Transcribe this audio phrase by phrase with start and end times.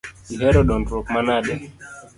[0.33, 1.53] Ihero dondruok manade?